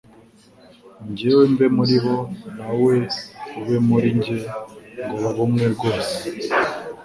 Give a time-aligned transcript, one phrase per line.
[1.15, 2.15] Jyewe mbe muri bo,
[2.57, 2.93] nawe
[3.59, 4.37] ube muri njye:
[5.05, 6.13] ngo babe umwe rwose,